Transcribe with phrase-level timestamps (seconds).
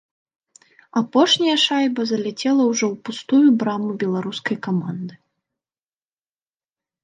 [1.01, 5.23] Апошняя шайба заляцела ўжо ў пустую браму беларускай каманды.